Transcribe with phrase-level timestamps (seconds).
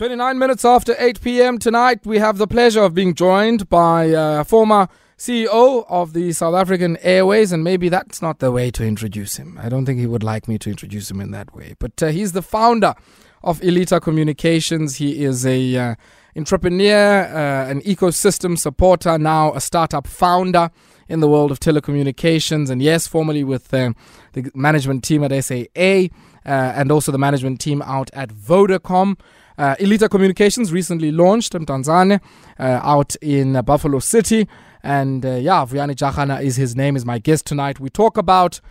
[0.00, 1.58] 29 minutes after 8 p.m.
[1.58, 4.88] tonight, we have the pleasure of being joined by uh, former
[5.18, 9.58] CEO of the South African Airways, and maybe that's not the way to introduce him.
[9.62, 11.74] I don't think he would like me to introduce him in that way.
[11.78, 12.94] But uh, he's the founder
[13.42, 14.96] of Ilitha Communications.
[14.96, 15.94] He is a uh,
[16.34, 20.70] entrepreneur, uh, an ecosystem supporter, now a startup founder
[21.10, 23.92] in the world of telecommunications, and yes, formerly with uh,
[24.32, 26.08] the management team at SAA
[26.46, 29.18] uh, and also the management team out at Vodacom.
[29.60, 32.18] Uh, Ilitha Communications recently launched in Mdantsane,
[32.58, 34.48] uh, out in uh, Buffalo City.
[34.82, 37.78] And uh, yeah, Vuyani Jarana is his name, is my guest tonight.
[37.78, 38.62] We talk about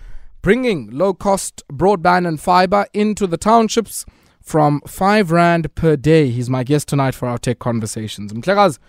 [0.41, 4.03] bringing low cost broadband and fiber into the townships
[4.41, 6.31] from 5 Rand per day.
[6.31, 8.33] He's my guest tonight for our tech conversations.
[8.33, 8.79] Mtlekaz,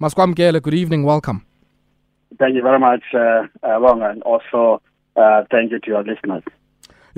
[0.00, 1.44] Maskwamkele, good evening, welcome.
[2.38, 4.80] Thank you very much, uh, uh, Wong, and also
[5.16, 6.44] uh, thank you to your listeners.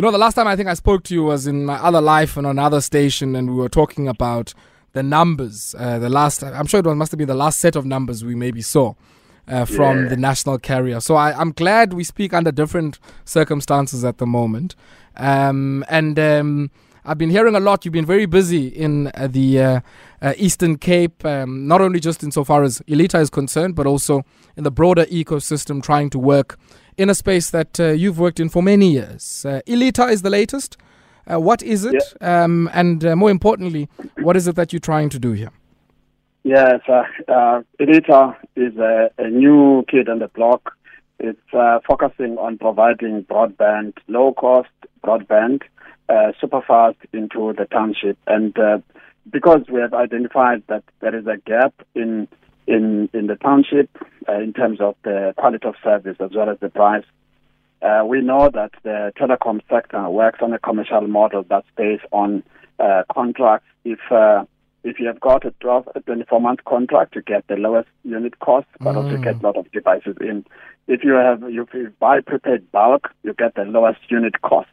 [0.00, 2.00] You know, the last time I think I spoke to you was in my other
[2.00, 4.54] life and on another station, and we were talking about
[4.94, 5.74] the numbers.
[5.78, 8.24] Uh, the last, I'm sure it was, must have been the last set of numbers
[8.24, 8.94] we maybe saw.
[9.46, 10.08] Uh, from Yeah.
[10.08, 11.00] the national carrier.
[11.00, 14.74] So I, I'm glad we speak under different circumstances at the moment.
[15.18, 16.70] Um, and um,
[17.10, 17.84] I've been hearing a lot.
[17.84, 19.80] You've been very busy in uh, the uh,
[20.22, 24.22] uh, Eastern Cape, um, not only just insofar as Ilitha is concerned, but also
[24.56, 26.56] in the broader ecosystem, trying to work
[26.96, 29.44] in a space that uh, you've worked in for many years.
[29.44, 30.76] Uh, Ilitha is the latest.
[31.28, 32.00] Uh, what is it?
[32.20, 33.88] Um, and uh, more importantly,
[34.20, 35.50] what is it that you're trying to do here?
[36.44, 40.76] Yes, uh, uh, Ilitha is a, a new kid on the block.
[41.18, 44.68] It's uh, focusing on providing broadband, low cost
[45.04, 45.62] broadband,
[46.10, 48.18] uh, super fast into the township.
[48.26, 48.78] And uh,
[49.30, 52.28] because we have identified that there is a gap in
[52.66, 53.90] in in the township
[54.28, 57.04] uh, in terms of the quality of service as well as the price,
[57.82, 62.42] uh, we know that the telecom sector works on a commercial model that's based on
[62.78, 63.66] uh, contracts.
[63.84, 64.44] If uh,
[64.82, 68.38] if you have got a 12, a 24 month contract, you get the lowest unit
[68.40, 70.44] cost, but also get a lot of devices in.
[70.88, 74.70] If you have if you buy prepaid bulk, you get the lowest unit cost.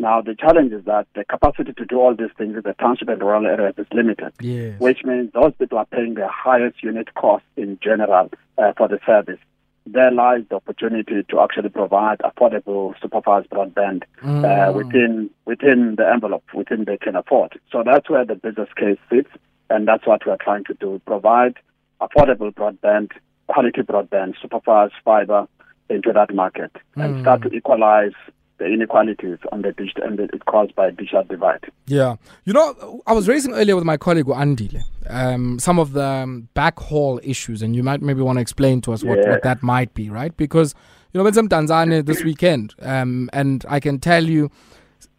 [0.00, 3.08] Now the challenge is that the capacity to do all these things in the township
[3.10, 4.80] and rural areas is limited Yes.
[4.80, 8.98] which means those people are paying the highest unit cost in general uh, for the
[9.04, 9.38] service.
[9.86, 16.44] There lies the opportunity to actually provide affordable superfast broadband uh, within within the envelope,
[16.54, 17.58] within they can afford.
[17.72, 19.30] So that's where the business case sits,
[19.68, 21.54] and that's what we're trying to do: provide
[22.00, 23.10] affordable broadband,
[23.48, 25.46] quality broadband, superfast fiber
[25.88, 28.12] into that market, and start to equalize
[28.60, 31.64] the inequalities on the digital and it caused by digital divide.
[31.86, 32.16] Yeah.
[32.44, 36.48] You know, I was raising earlier with my colleague Andile um, some of the um,
[36.54, 39.30] backhaul issues, and you might maybe want to explain to us what, Yeah.
[39.30, 40.36] what that might be, right?
[40.36, 40.74] Because,
[41.12, 44.50] you know, went some Mdantsane this weekend, um, and I can tell you,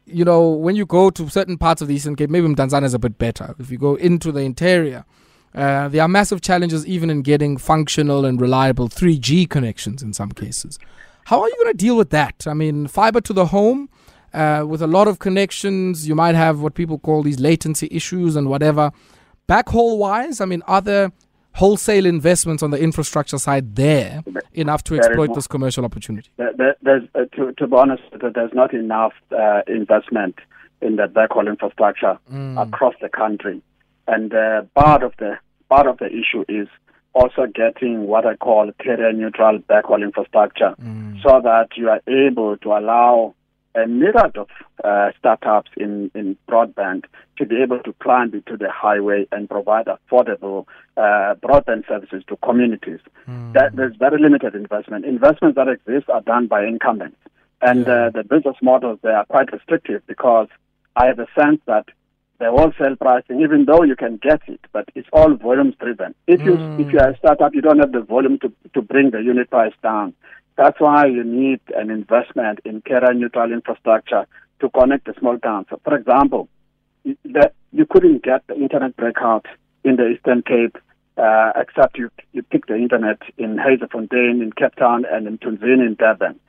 [0.06, 2.94] you know, when you go to certain parts of the Eastern Cape, maybe Mdantsane is
[2.94, 3.56] a bit better.
[3.60, 5.04] If you go into the interior,
[5.54, 10.32] uh, there are massive challenges even in getting functional and reliable 3G connections in some
[10.32, 10.80] cases.
[11.26, 12.46] How are you going to deal with that?
[12.48, 13.90] I mean, fiber to the home,
[14.34, 18.36] uh, with a lot of connections, you might have what people call these latency issues
[18.36, 18.92] and whatever.
[19.48, 21.12] Backhaul wise, I mean, are there
[21.56, 24.24] wholesale investments on the infrastructure side there
[24.54, 26.30] enough to exploit this commercial opportunity?
[26.38, 30.36] There- there- There's, uh, to, to be honest, there's not enough uh, investment
[30.82, 32.18] in the backhaul infrastructure
[32.58, 33.62] across the country,
[34.08, 35.38] and uh, part of the
[35.70, 36.68] part of the issue is
[37.14, 40.76] also getting what I call carrier neutral backhaul infrastructure,
[41.24, 43.36] so that you are able to allow
[43.76, 44.50] a myriad of
[44.84, 47.06] uh, startups in, in broadband
[47.38, 50.66] to be able to climb into the highway and provide affordable
[50.98, 53.00] uh, broadband services to communities.
[53.54, 55.06] That, there's very limited investment.
[55.06, 57.18] Investments that exist are done by incumbents.
[57.62, 60.48] And uh, the business models, they are quite restrictive because
[60.96, 61.86] I have a sense that
[62.42, 66.16] the wholesale pricing, even though you can get it, but it's all volumes driven.
[66.26, 69.12] If you if you are a startup, you don't have the volume to to bring
[69.12, 70.16] the unit price down.
[70.58, 74.26] That's why you need an investment in carrier neutral infrastructure
[74.60, 75.68] to connect the small towns.
[75.70, 76.50] So for example,
[77.06, 79.46] that you couldn't get the internet breakout
[79.84, 80.78] in the Eastern Cape
[81.18, 85.86] uh, except you you pick the internet in Yzerfontein, in Cape Town, and in Mtunzini
[85.86, 86.40] in Durban.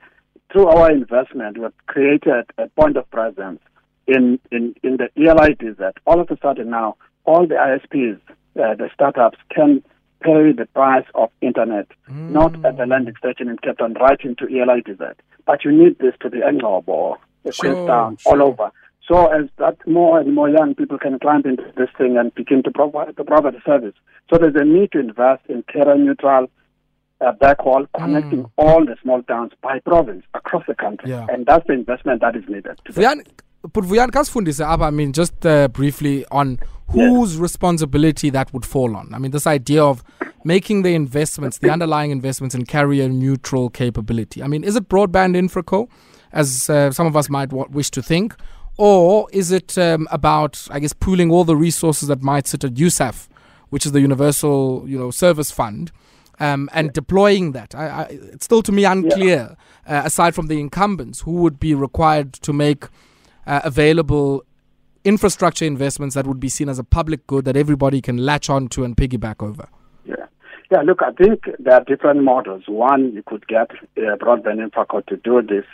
[0.51, 3.61] Through our investment, we have created a point of presence
[4.07, 5.93] in, in, in the ELIDZ.
[6.05, 6.95] All of a sudden now,
[7.25, 8.19] all the ISPs,
[8.61, 9.83] uh, the startups, can
[10.21, 14.45] pay the price of internet, not at the landing station in Cape Town, right into
[14.45, 15.13] ELIDZ.
[15.45, 18.31] But you need this to be Englob or the Sure, Queenstown, sure.
[18.41, 18.71] all over.
[19.05, 22.63] So as that more and more young people can climb into this thing and begin
[22.63, 23.93] to provide to provide the service.
[24.29, 26.49] So there's a need to invest in carrier neutral
[27.19, 28.51] uh, backhaul connecting Mm.
[28.57, 31.09] all the small towns by province across the country.
[31.09, 31.25] Yeah.
[31.29, 32.79] And that's the investment that is needed.
[32.85, 33.01] today.
[33.71, 39.13] But Vuyan kasifundise I mean just uh, briefly on whose responsibility that would fall on.
[39.13, 40.03] I mean this idea of
[40.43, 44.43] making the investments, the underlying investments in carrier neutral capability.
[44.43, 45.89] I mean is it broadband infraco
[46.33, 48.35] as uh, some of us might w- wish to think
[48.77, 52.73] or is it um, about I guess pooling all the resources that might sit at
[52.73, 53.27] USAF,
[53.69, 55.91] which is the Universal, you know, Service Fund?
[56.39, 56.91] Um, and yeah.
[56.93, 57.75] deploying that.
[57.75, 59.55] I, I, it's still to me unclear,
[59.87, 60.01] yeah.
[60.01, 62.85] uh, aside from the incumbents, who would be required to make
[63.47, 64.43] uh, available
[65.03, 68.83] infrastructure investments that would be seen as a public good that everybody can latch onto
[68.83, 69.67] and piggyback over?
[70.05, 70.15] Yeah.
[70.71, 72.63] Yeah, look, I think there are different models.
[72.67, 75.65] One, you could get uh, broadband infrastructure to do this.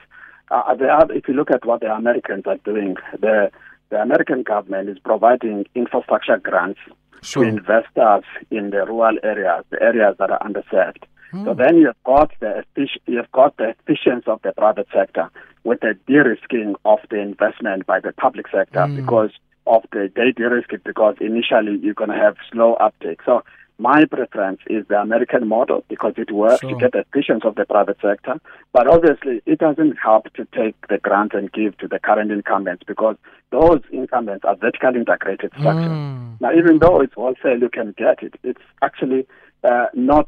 [0.51, 3.51] Uh, are, if you look at what the Americans are doing, the,
[3.91, 6.79] the American government is providing infrastructure grants
[7.21, 7.43] sure.
[7.43, 11.03] to investors in the rural areas, the areas that are underserved.
[11.31, 11.45] Hmm.
[11.45, 12.63] So then you've got the
[13.05, 15.29] you've got the efficiency of the private sector
[15.63, 18.95] with the de-risking of the investment by the public sector mm.
[18.95, 19.31] because
[19.67, 23.19] of the they de-risk it because initially you're going to have slow uptake.
[23.25, 23.43] So
[23.79, 26.71] my preference is the American model because it works sure.
[26.71, 28.39] to get the efficiency of the private sector.
[28.73, 32.83] But obviously, it doesn't help to take the grant and give to the current incumbents
[32.85, 33.15] because
[33.51, 35.91] those incumbents are vertically integrated structures.
[35.91, 36.41] Mm.
[36.41, 38.33] Now, even though it's wholesale, you can get it.
[38.43, 39.25] It's actually
[39.63, 40.27] uh, not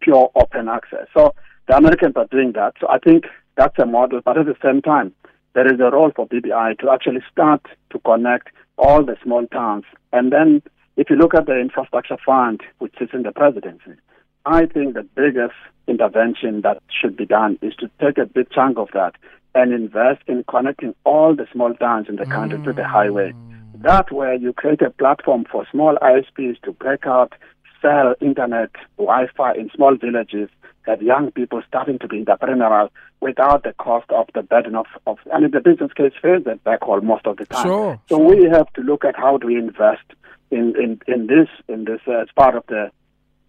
[0.00, 1.06] pure open access.
[1.14, 1.34] So
[1.66, 2.74] the Americans are doing that.
[2.80, 3.24] So I think
[3.56, 5.12] that's a model, but at the same time,
[5.54, 9.84] there is a role for BBI to actually start to connect all the small towns.
[10.12, 10.62] And then,
[10.96, 13.94] if you look at the infrastructure fund, which is in the presidency,
[14.46, 15.54] I think the biggest
[15.86, 19.14] intervention that should be done is to take a big chunk of that
[19.54, 22.64] and invest in connecting all the small towns in the country mm.
[22.64, 23.32] to the highway.
[23.32, 23.82] Mm.
[23.82, 27.32] That way, you create a platform for small ISPs to break out,
[27.80, 30.48] sell internet, Wi-Fi in small villages,
[30.86, 32.88] have young people starting to be entrepreneurial
[33.20, 36.64] without the cost of the burden of, of I mean, the business case fails that
[36.64, 37.64] backhaul most of the time.
[37.64, 38.34] Sure, so sure.
[38.34, 40.04] we have to look at how do we invest
[40.50, 42.90] in, in, in this, in this uh, as part of the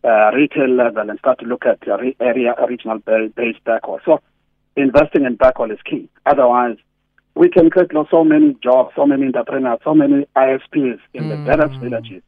[0.04, 4.00] uh, retail level and start to look at uh, re- area regional based backhaul.
[4.06, 4.22] So
[4.76, 6.10] investing in backhaul is key.
[6.26, 6.78] Otherwise,
[7.36, 11.30] we can create so many jobs, so many entrepreneurs, so many ISPs in mm.
[11.30, 12.24] the various villages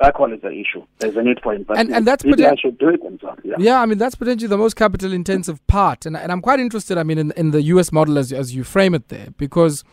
[0.00, 0.84] backhaul is the issue.
[0.98, 1.80] There's a need for investment.
[1.88, 3.40] And, and that's poten- should do it themselves.
[3.44, 3.56] Yeah.
[3.58, 6.98] yeah, I mean that's potentially the most capital intensive part, and and I'm quite interested.
[6.98, 7.92] I mean, in in the U.S.
[7.92, 9.84] model as as you frame it there, because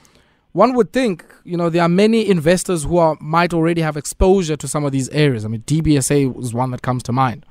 [0.53, 4.55] one would think you know there are many investors who are might already have exposure
[4.57, 5.45] to some of these areas.
[5.45, 7.45] I mean, DBSA was one that comes to mind.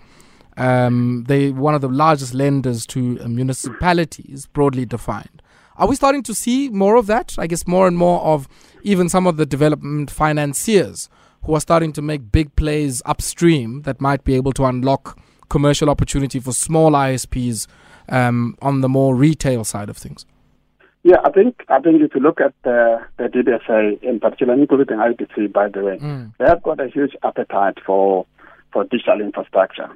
[0.56, 5.42] Um, they one of the largest lenders to municipalities, broadly defined.
[5.76, 7.36] Are we starting to see more of that?
[7.38, 8.48] I guess more and more of
[8.82, 11.08] even some of the development financiers
[11.44, 15.90] who are starting to make big plays upstream that might be able to unlock commercial
[15.90, 17.66] opportunity for small ISPs
[18.08, 20.26] um, on the more retail side of things?
[21.02, 24.98] Yeah, I think I think if you look at the, the DBSA in particular, including
[24.98, 26.32] IDC, by the way, mm.
[26.38, 28.26] they have got a huge appetite for
[28.72, 29.88] for digital infrastructure.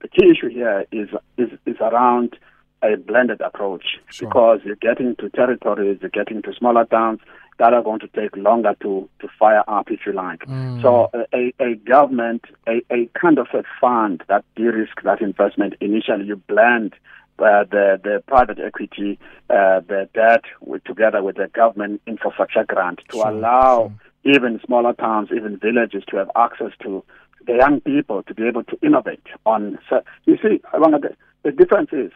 [0.00, 2.36] The key issue here is is, is around
[2.82, 4.28] a blended approach sure.
[4.28, 7.20] because you're getting to territories, you're getting to smaller towns
[7.58, 10.40] that are going to take longer to, to fire up, if you like.
[10.46, 10.82] Mm.
[10.82, 16.26] So a, a government, a, a kind of a fund that de-risk that investment, initially
[16.26, 16.94] you blend
[17.38, 19.18] uh, the the private equity,
[19.50, 23.92] uh, the debt with, together with the government infrastructure grant to sure, allow
[24.24, 24.34] sure.
[24.34, 27.04] even smaller towns, even villages to have access to
[27.46, 29.78] the young people to be able to innovate on.
[29.88, 32.10] So you see, the, the difference is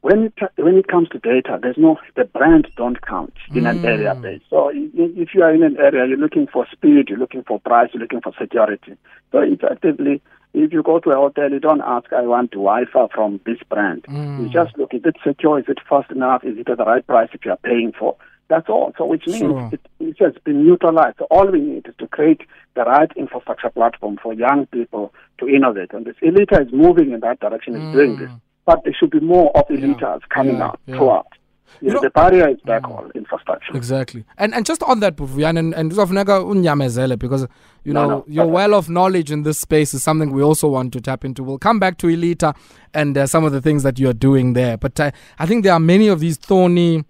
[0.00, 3.70] when it when it comes to data, there's no the brands don't count in mm.
[3.70, 4.42] an area base.
[4.48, 7.90] So if you are in an area, you're looking for speed, you're looking for price,
[7.92, 8.96] you're looking for security.
[9.32, 10.22] So effectively,
[10.54, 14.04] if you go to a hotel, you don't ask, "I want Wi-Fi from this brand."
[14.04, 14.42] Mm.
[14.42, 15.58] You just look: is it secure?
[15.58, 16.44] Is it fast enough?
[16.44, 18.16] Is it at the right price if you are paying for?
[18.46, 18.94] That's all.
[18.96, 19.70] So which means sure.
[19.72, 21.18] it, it has been neutralized.
[21.18, 22.42] So all we need is to create
[22.74, 25.92] the right infrastructure platform for young people to innovate.
[25.92, 27.92] And this Ilitha is moving in that direction, is mm.
[27.92, 28.30] doing this
[28.68, 30.96] but there should be more of elites yeah, coming yeah, out yeah.
[30.98, 31.26] throughout.
[31.80, 33.74] You know, the barrier is back on infrastructure.
[33.74, 34.24] Exactly.
[34.36, 37.46] And and just on that, Buvian, and, and unyamezele because
[37.84, 40.68] you know no, no, your well of knowledge in this space is something we also
[40.68, 41.42] want to tap into.
[41.42, 42.54] We'll come back to Ilitha
[42.92, 44.76] and uh, some of the things that you're doing there.
[44.76, 47.04] But uh, I think there are many of these thorny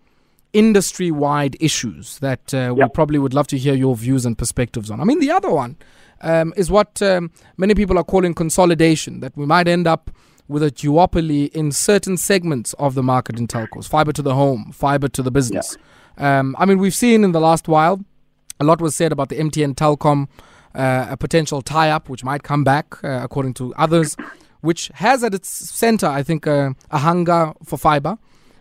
[0.53, 4.91] industry wide issues that uh, we probably would love to hear your views and perspectives
[4.91, 5.01] on.
[5.01, 5.77] I mean, the other one
[6.21, 10.11] um, is what um, many people are calling consolidation, that we might end up
[10.49, 14.73] with a duopoly in certain segments of the market in telcos, fiber to the home,
[14.73, 15.77] fiber to the business.
[16.19, 16.41] Yeah.
[16.41, 18.01] Um, I mean, we've seen in the last while,
[18.59, 20.29] a lot was said about the MTN Telkom,
[20.75, 24.17] uh, a potential tie up, which might come back, uh, according to others,
[24.61, 28.19] which has at its center, I think, uh, a hunger for fiber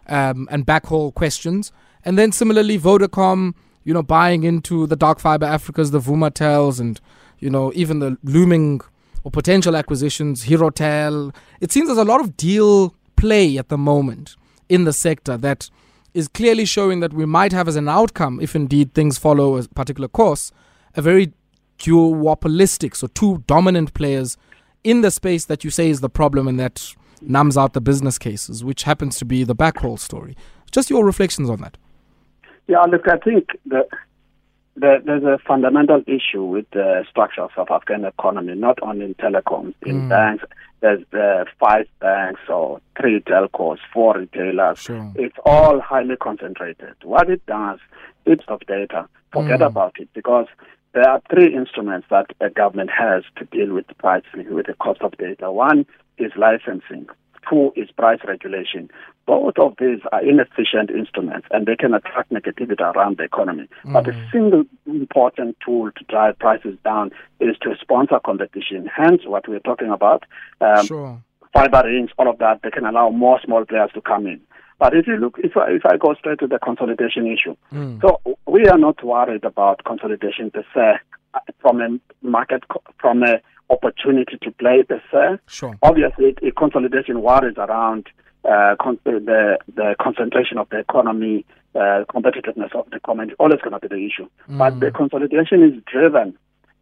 [0.08, 1.72] um, and backhaul questions.
[2.06, 3.54] And then similarly, Vodacom,
[3.84, 7.00] you know, buying into the dark fiber Africas, the Vumatels, and,
[7.40, 8.82] you know, even the looming
[9.28, 11.36] or potential acquisitions, Herotel.
[11.60, 14.38] It seems there's a lot of deal play at the moment
[14.70, 15.70] in the sector that
[16.14, 19.68] is clearly showing that we might have as an outcome, if indeed things follow a
[19.68, 20.54] particular course,
[20.96, 21.34] a very
[21.78, 24.38] duopolistic, so two dominant players
[24.86, 28.18] in the space that you say is the problem and that numbs out the business
[28.18, 30.38] cases, which happens to be the backhaul story.
[30.72, 31.76] Just your reflections on that.
[32.68, 33.90] Yeah, look, I think that
[34.78, 39.16] the, there's a fundamental issue with the structure of South African economy, not only in
[39.16, 40.10] telecoms, in mm.
[40.10, 40.46] banks.
[40.80, 44.80] There's uh, five banks or three telcos, four retailers.
[44.80, 45.12] Sure.
[45.16, 46.94] It's all highly concentrated.
[47.04, 47.80] What it does,
[48.26, 49.08] it's of data.
[49.34, 49.66] Forget mm.
[49.66, 50.46] about it because
[50.94, 54.76] there are three instruments that a government has to deal with the pricing, with the
[54.76, 55.52] cost of data.
[55.52, 55.86] One
[56.20, 57.08] is licensing.
[57.50, 58.90] Two is price regulation.
[59.26, 63.68] Both of these are inefficient instruments and they can attract negativity around the economy.
[63.86, 63.94] Mm.
[63.94, 68.90] But a single important tool to drive prices down is to sponsor competition.
[68.94, 70.24] Hence, what we're talking about.
[70.62, 71.24] Um, sure.
[71.54, 74.42] Fiber rings, all of that, they can allow more small players to come in.
[74.80, 78.00] But if you look, if I, if I go straight to the consolidation issue, mm.
[78.02, 81.00] so we are not worried about consolidation per se
[81.60, 82.64] from a market,
[83.00, 85.40] from a opportunity to play per se.
[85.48, 85.78] Sure.
[85.82, 88.08] Obviously, a consolidation worries around
[88.46, 93.80] uh, con- the the concentration of the economy, uh, competitiveness of the economy, always going
[93.80, 94.30] to be the issue.
[94.50, 94.58] Mm.
[94.58, 96.38] But the consolidation is driven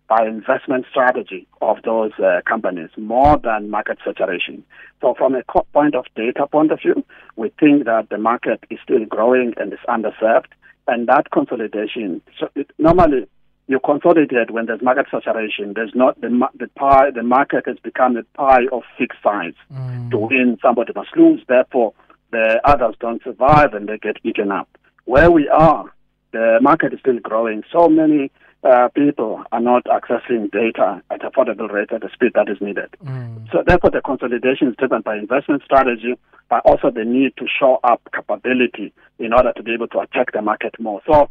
[0.08, 4.64] by investment strategy of those uh, companies more than market saturation.
[5.02, 5.42] So from a
[5.74, 7.04] point of data point of view,
[7.36, 10.52] we think that the market is still growing and is underserved.
[10.88, 13.28] And that consolidation, so it, normally
[13.68, 15.74] you consolidate when there's market saturation.
[15.76, 17.12] There's not the the pie.
[17.12, 19.54] The market has become a pie of fixed size.
[19.74, 20.12] Mm.
[20.12, 21.42] To win, somebody must lose.
[21.48, 21.94] Therefore,
[22.32, 24.70] the others don't survive and they get eaten up.
[25.06, 25.92] Where we are,
[26.32, 27.64] the market is still growing.
[27.72, 28.32] So many
[28.64, 32.90] uh, people are not accessing data at affordable rate at the speed that is needed.
[33.04, 33.52] Mm.
[33.52, 36.16] So therefore, the consolidation is driven by investment strategy,
[36.50, 40.34] but also the need to show up capability in order to be able to attack
[40.34, 41.02] the market more.
[41.08, 41.30] So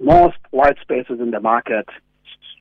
[0.00, 1.88] most white spaces in the market,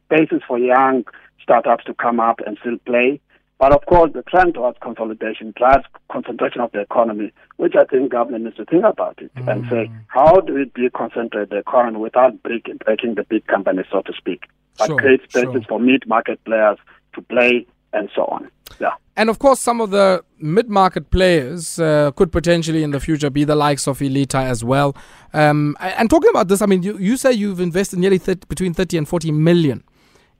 [0.05, 1.05] spaces for young
[1.41, 3.19] startups to come up and still play.
[3.57, 8.11] But of course, the trend towards consolidation drives concentration of the economy, which I think
[8.11, 9.49] government needs to think about it mm.
[9.49, 14.01] and say, how do we deconcentrate the economy without breaking, breaking the big companies, so
[14.01, 14.43] to speak,
[14.77, 15.63] but sure, create spaces sure.
[15.69, 16.77] for mid-market players
[17.13, 18.49] to play and so on.
[18.79, 18.93] Yeah.
[19.17, 23.29] And of course, some of the mid market players uh, could potentially in the future
[23.29, 24.95] be the likes of Ilitha as well.
[25.33, 28.73] Um, and talking about this, I mean, you, you say you've invested nearly 30, between
[28.73, 29.83] 30 and 40 million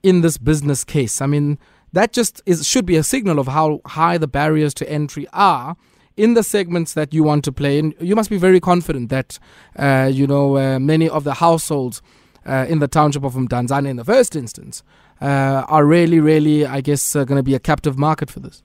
[0.04, 1.22] in this business case.
[1.22, 1.58] I mean,
[1.94, 5.78] that just is should be a signal of how high the barriers to entry are
[6.18, 7.80] in the segments that you want to play.
[7.80, 9.40] And you must be very confident that,
[9.78, 12.02] uh, you know, uh, many of the households
[12.46, 14.84] uh, in the township of Mdantsane in the first instance
[15.22, 18.64] are really, really, I guess, uh, going to be a captive market for this?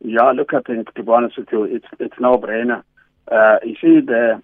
[0.00, 2.82] Yeah, look, I think to be honest with you, it's it's no brainer.
[3.30, 4.40] Uh, you see, there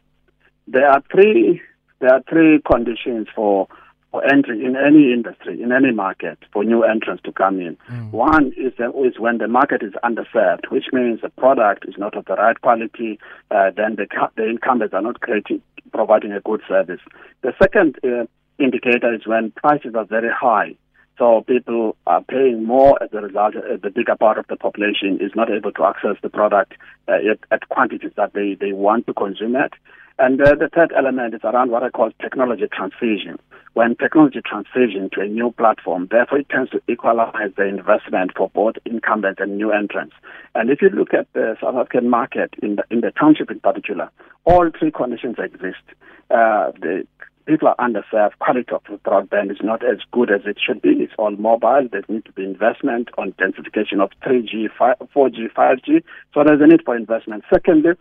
[0.67, 1.63] there are three
[2.01, 3.69] there are three conditions for
[4.15, 7.77] for entry in any industry, in any market, for new entrants to come in.
[7.91, 8.13] Mm.
[8.13, 12.17] One is, the, is when the market is underserved, which means the product is not
[12.17, 13.19] of the right quality,
[13.51, 15.61] uh, then the, the incumbents are not creating,
[15.93, 17.01] providing a good service.
[17.43, 18.27] The second uh,
[18.59, 20.77] indicator is when prices are very high.
[21.19, 23.55] So people are paying more as a result.
[23.55, 26.73] The bigger part of the population is not able to access the product
[27.09, 29.75] uh, at, at, quantities that they, they want to consume it.
[30.19, 33.39] And uh, the third element is around what I call technology transition.
[33.75, 38.49] When technology transition to a new platform, therefore it tends to equalize the investment for
[38.51, 40.15] both incumbents and new entrants.
[40.55, 43.59] And if you look at the South African market, in the, in the township in
[43.59, 44.11] particular,
[44.45, 45.83] all three conditions exist.
[46.31, 47.05] Uh, the
[47.47, 48.39] people are underserved.
[48.39, 50.91] Quality of the broadband is not as good as it should be.
[50.91, 51.89] It's all mobile.
[51.91, 56.03] There needs to be investment on densification of 3G, 4G, 5G.
[56.33, 57.45] So there's a need for investment.
[57.53, 57.93] Secondly,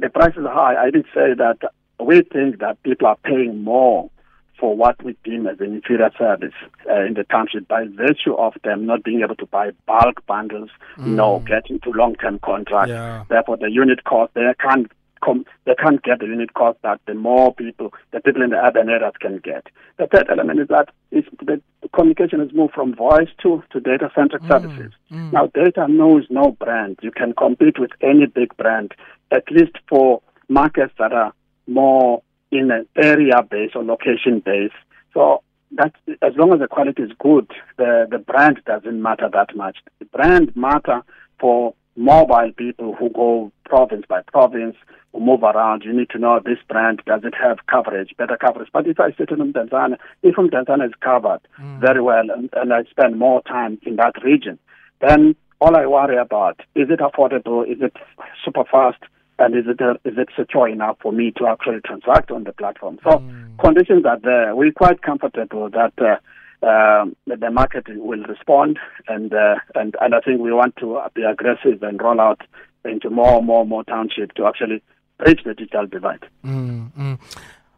[0.00, 0.76] the prices are high.
[0.76, 1.58] I did say that
[1.98, 4.10] we think that people are paying more
[4.58, 6.54] for what we deem as an inferior service
[6.88, 10.70] uh, in the township by virtue of them not being able to buy bulk bundles,
[10.96, 11.08] mm.
[11.08, 12.88] no, get into long-term contracts.
[12.88, 13.24] Yeah.
[13.28, 14.90] Therefore, the unit cost, they can't
[15.26, 18.56] com- they can't get the unit cost that the more people, the people in the
[18.56, 19.66] urban areas can get.
[19.98, 21.60] The third element is that is the
[21.92, 24.92] communication has moved from voice to, to data centric mm, services.
[25.10, 25.32] Mm.
[25.32, 26.98] Now, data knows no brand.
[27.02, 28.92] You can compete with any big brand,
[29.30, 31.32] at least for markets that are
[31.66, 34.74] more in an area based or location based.
[35.12, 35.42] So
[35.72, 35.92] that
[36.22, 39.78] as long as the quality is good, the, the brand doesn't matter that much.
[39.98, 41.02] The brand matter
[41.40, 44.76] for mobile people who go province by province,
[45.12, 45.82] who move around.
[45.84, 48.68] You need to know this brand, does it have coverage, better coverage.
[48.72, 51.80] But if I sit in Mdantsane, if Mdantsane is covered mm.
[51.80, 54.58] very well and, and I spend more time in that region,
[55.00, 57.96] then all I worry about is it affordable, is it
[58.44, 59.02] super fast,
[59.38, 62.52] and is it, uh, is it secure enough for me to actually transact on the
[62.52, 62.98] platform?
[63.04, 63.58] So mm.
[63.58, 64.54] conditions are there.
[64.54, 66.16] We're quite comfortable that uh,
[66.62, 71.22] um, the market will respond, and uh, and and I think we want to be
[71.22, 72.40] aggressive and roll out
[72.84, 74.82] into more and more more township to actually
[75.18, 76.24] bridge the digital divide.
[76.44, 77.14] Mm-hmm.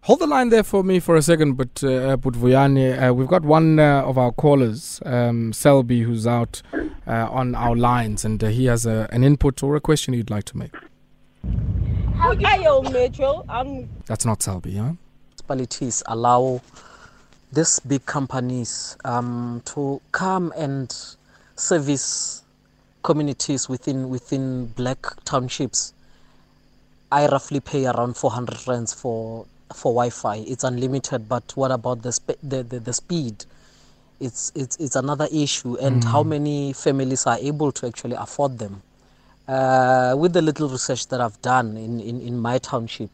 [0.03, 3.43] Hold the line there for me for a second, but uh, Vuyani, uh, we've got
[3.43, 6.63] one uh, of our callers, um, Selby, who's out
[7.07, 10.31] uh, on our lines, and uh, he has a, an input or a question he'd
[10.31, 10.73] like to make.
[12.17, 13.45] Hi, Metro.
[13.49, 13.89] I'm.
[14.07, 14.93] That's not Selby, huh?
[15.49, 16.63] Municipalities allow
[17.53, 20.95] these big companies um, to come and
[21.57, 22.43] service
[23.03, 25.95] communities within within black townships.
[27.11, 30.37] I roughly pay around 400 rands for for Wi-Fi.
[30.37, 33.45] It's unlimited, but what about the spe- the, the, the speed?
[34.21, 36.11] It's it's it's another issue, and mm.
[36.11, 38.83] how many families are able to actually afford them?
[39.47, 43.09] Uh, with the little research that I've done in, in, in my township,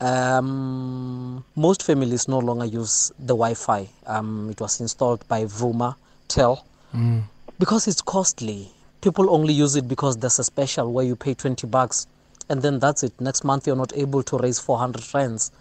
[0.00, 3.88] um, most families no longer use the Wi-Fi.
[4.06, 5.96] Um, it was installed by Vuma
[6.28, 6.64] Tel
[6.94, 7.22] mm.
[7.58, 8.70] because it's costly.
[9.02, 12.06] People only use it because there's a special where you pay 20 bucks
[12.48, 13.18] and then that's it.
[13.20, 15.52] Next month you're not able to raise 400 rands.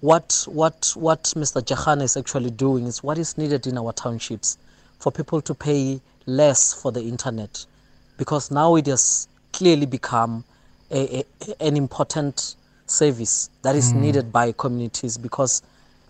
[0.00, 1.62] What what what Mr.
[1.62, 4.56] Jarana is actually doing is what is needed in our townships
[4.98, 7.66] for people to pay less for the internet
[8.16, 10.44] because now it has clearly become
[10.90, 12.54] a, a an important
[12.90, 14.00] service that is mm.
[14.00, 15.62] needed by communities because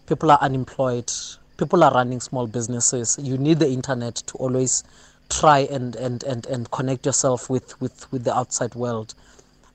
[0.07, 1.11] people are unemployed,
[1.57, 3.19] people are running small businesses.
[3.21, 4.83] You need the internet to always
[5.29, 9.15] try and, and, and, and connect yourself with, with, with the outside world.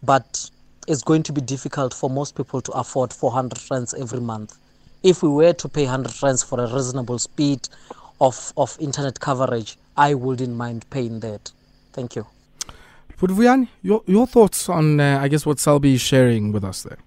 [0.03, 0.49] But
[0.87, 4.57] it's going to be difficult for most people to afford 400 rands every month.
[5.03, 7.67] If we were to pay 100 rands for a reasonable speed
[8.19, 11.51] of, of internet coverage, I wouldn't mind paying that.
[11.93, 12.25] Thank you.
[13.17, 16.97] Pudvuyan, your, your thoughts on, uh, I guess, what Selby is sharing with us there?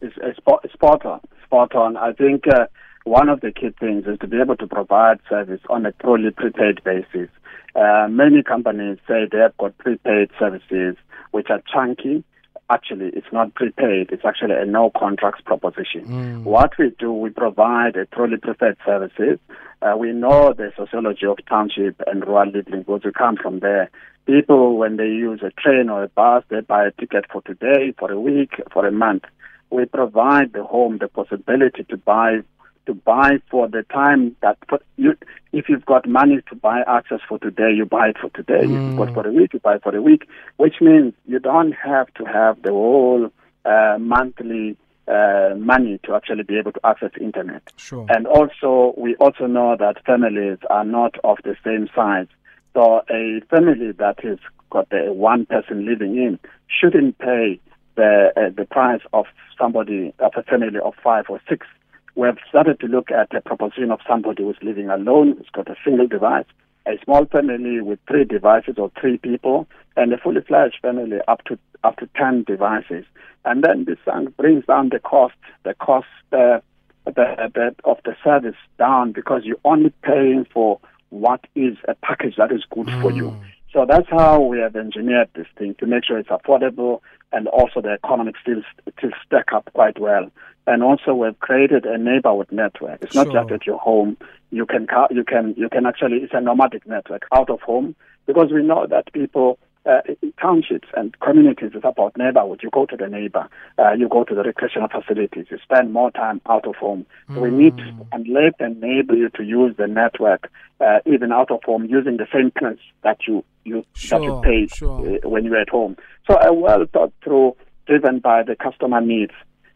[0.00, 1.20] It's, it's spot on.
[1.44, 1.96] Spot on.
[1.96, 2.66] I think uh,
[3.04, 6.30] one of the key things is to be able to provide service on a truly
[6.30, 7.28] prepaid basis.
[7.74, 10.96] Uh, many companies say they have got prepaid services
[11.30, 12.24] which are chunky.
[12.68, 14.10] Actually, it's not prepaid.
[14.12, 16.04] It's actually a no contracts proposition.
[16.06, 16.42] Mm.
[16.44, 19.38] What we do, we provide a truly prepaid services.
[19.82, 23.90] Uh, we know the sociology of township and rural living because we come from there.
[24.26, 27.92] People, when they use a train or a bus, they buy a ticket for today,
[27.98, 29.24] for a week, for a month.
[29.70, 32.40] We provide the home the possibility to buy
[32.86, 34.56] to buy for the time that
[34.96, 35.14] you,
[35.52, 38.64] if you've got money to buy access for today, you buy it for today.
[38.64, 38.64] Mm.
[38.64, 39.14] If you've got mm.
[39.14, 42.62] for a week, you buy for a week, which means you don't have to have
[42.62, 43.30] the whole
[43.64, 47.62] uh, monthly uh, money to actually be able to access internet.
[47.76, 48.06] Sure.
[48.08, 52.28] And also, we also know that families are not of the same size.
[52.74, 54.38] So a family that has
[54.70, 57.60] got the one person living in shouldn't pay
[57.96, 59.26] the uh, the price of
[59.58, 61.66] somebody of a family of five or six.
[62.14, 65.68] We have started to look at the proposition of somebody who's living alone, who's got
[65.68, 66.46] a single device,
[66.86, 71.44] a small family with three devices or three people, and a fully fledged family up
[71.44, 73.04] to up to ten devices.
[73.44, 73.98] And then this
[74.36, 76.60] brings down the cost, the cost uh,
[77.06, 80.78] the, the, of the service down because you're only paying for
[81.10, 83.02] what is a package that is good mm.
[83.02, 83.30] for you.
[83.30, 83.40] Mm.
[83.72, 87.00] So that's how we have engineered this thing to make sure it's affordable
[87.32, 88.62] and also the economics still,
[88.98, 90.30] still stack up quite well.
[90.66, 93.02] And also we've created a neighborhood network.
[93.02, 93.42] It's not sure.
[93.42, 94.16] just at your home.
[94.50, 97.94] You can you can you can actually it's a nomadic network out of home
[98.26, 100.00] because we know that people uh,
[100.40, 102.60] townships and communities is about neighborhood.
[102.62, 106.10] You go to the neighbor, uh, you go to the recreational facilities, you spend more
[106.10, 107.06] time out of home.
[107.30, 107.40] Mm.
[107.40, 111.62] we need to and let enable you to use the network uh, even out of
[111.64, 115.16] home using the same plans that you you sure, that you pay sure.
[115.16, 115.96] Uh, when you're at home.
[116.28, 119.32] So a well thought through, driven by the customer needs.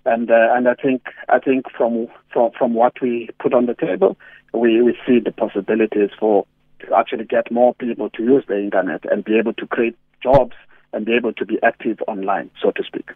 [0.07, 3.75] And uh, and I think I think from from from what we put on the
[3.75, 4.19] table,
[4.53, 6.47] we, we see the possibilities for
[6.85, 10.55] to actually get more people to use the internet and be able to create jobs
[10.93, 13.11] and be able to be active online, so to speak.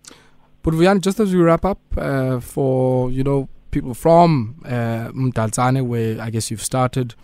[0.62, 5.87] But Vian, just as we wrap up, uh, for you know people from uh, Mdantsane,
[5.87, 7.14] where I guess you've started,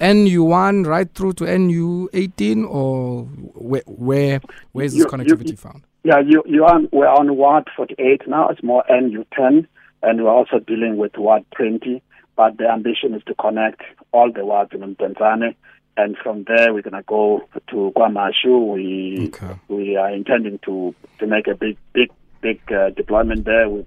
[0.00, 4.40] NU1 right through to NU18, or where where
[4.72, 5.82] where is this you, connectivity you, found?
[6.04, 8.48] Yeah, you you are we're on Ward 48 now.
[8.48, 9.66] It's more NU10,
[10.02, 12.02] and we're also dealing with Ward 20.
[12.36, 15.54] But the ambition is to connect all the wards in Mdantsane
[15.96, 18.74] and from there we're going to go to KwaMashu.
[18.74, 19.54] We Okay.
[19.68, 23.68] we are intending to to make a big big big uh, deployment there.
[23.68, 23.80] We,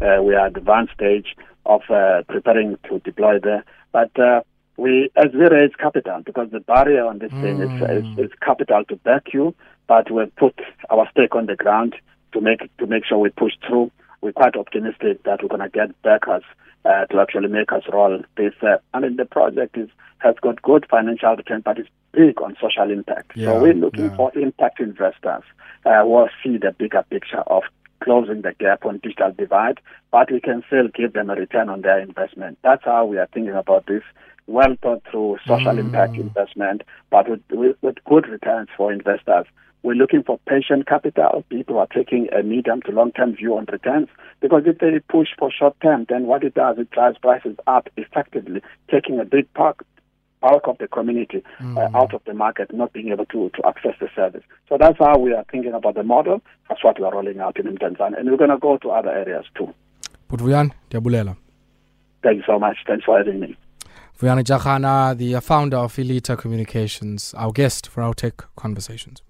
[0.00, 4.18] uh, we are at the advanced stage of uh, preparing to deploy there, but.
[4.18, 4.42] Uh,
[4.76, 7.70] we as we raise capital because the barrier on this thing is,
[8.18, 9.54] is, is capital to back you,
[9.86, 10.58] but we've put
[10.90, 11.94] our stake on the ground
[12.32, 13.92] to make to make sure we push through.
[14.20, 16.42] We're quite optimistic that we're going to get backers
[16.84, 18.54] uh, to actually make us roll this.
[18.62, 22.56] Uh, I mean, the project is has got good financial return, but it's big on
[22.60, 23.32] social impact.
[23.34, 24.16] Yeah, so we're looking yeah.
[24.16, 25.42] for impact investors
[25.84, 27.64] uh, who will see the bigger picture of
[28.02, 31.82] closing the gap on digital divide, but we can still give them a return on
[31.82, 32.58] their investment.
[32.62, 34.02] That's how we are thinking about this.
[34.46, 39.46] Well thought through social impact investment, but with, with, with good returns for investors.
[39.84, 41.44] We're looking for patient capital.
[41.50, 44.08] People are taking a medium to long term view on returns
[44.40, 47.90] because if they push for short term, then what it does, it drives prices up
[47.98, 49.76] effectively, taking a big part
[50.40, 51.42] bulk of the community
[51.76, 54.42] uh, out of the market, not being able to, to access the service.
[54.70, 56.40] So that's how we are thinking about the model.
[56.68, 58.18] That's what we are rolling out in Mdantsane.
[58.18, 59.72] And we're going to go to other areas too.
[60.28, 61.36] But Vuyan, ndiyabulela.
[62.22, 62.78] Thank you so much.
[62.86, 63.54] Thanks for having me.
[64.18, 69.22] Vuyani Jarana, the founder of Ilitha Communications, our guest for our tech conversations.